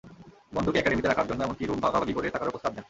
বন্ধুকে 0.53 0.79
একাডেমিতে 0.79 1.07
রাখার 1.09 1.27
জন্য 1.29 1.41
এমনকি 1.43 1.63
রুম 1.65 1.79
ভাগাভাগি 1.85 2.13
করে 2.15 2.33
থাকার 2.33 2.51
প্রস্তাবও 2.51 2.73
দেন। 2.73 2.79